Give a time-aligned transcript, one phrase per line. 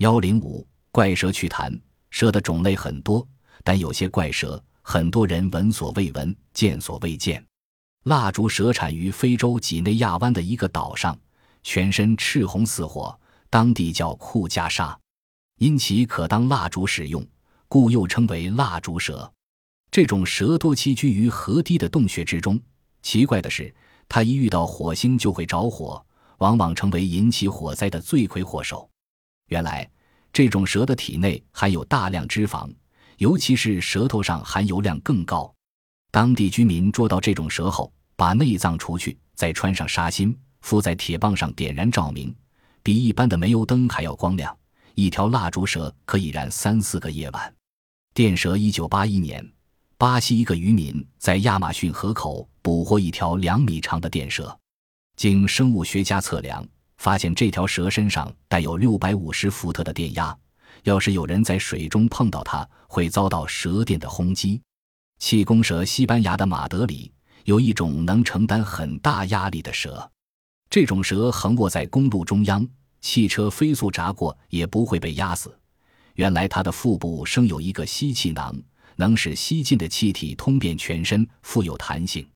[0.00, 1.78] 幺零五怪蛇趣谈：
[2.08, 3.26] 蛇的种类很多，
[3.62, 7.44] 但有些怪蛇很多人闻所未闻、见所未见。
[8.04, 11.14] 蜡烛蛇产于非洲几内亚湾的一个岛上，
[11.62, 13.14] 全身赤红似火，
[13.50, 14.98] 当地叫库加沙，
[15.58, 17.22] 因其可当蜡烛使用，
[17.68, 19.30] 故又称为蜡烛蛇。
[19.90, 22.58] 这种蛇多栖居于河堤的洞穴之中。
[23.02, 23.74] 奇怪的是，
[24.08, 26.02] 它一遇到火星就会着火，
[26.38, 28.88] 往往成为引起火灾的罪魁祸首。
[29.50, 29.88] 原来，
[30.32, 32.72] 这种蛇的体内含有大量脂肪，
[33.18, 35.52] 尤其是舌头上含油量更高。
[36.12, 42.32] 当地居民捉到这种蛇后，把内脏除去，再穿上纱芯，敷在铁棒上点燃照明，
[42.80, 44.56] 比一般的煤油灯还要光亮。
[44.94, 47.52] 一条蜡烛蛇可以燃三四个夜晚。
[48.14, 49.44] 电蛇，一九八一年。
[49.98, 54.56] 巴西一个渔民在亚马逊河口捕获一条两米长的电蛇，
[55.16, 56.66] 经生物学家测量，
[57.00, 60.36] 发现这条蛇身上带有六百五十伏特的电压，
[60.82, 64.60] 要是有人在水中碰到它，会遭到蛇电的轰击。
[65.18, 67.10] 气功蛇，西班牙的马德里
[67.44, 70.10] 有一种能承担很大压力的蛇，
[70.68, 72.68] 这种蛇横卧在公路中央，
[73.00, 75.58] 汽车飞速炸过也不会被压死。
[76.16, 78.54] 原来它的腹部生有一个吸气囊。
[78.96, 82.28] 能使吸进的气体通遍全身，富有弹性。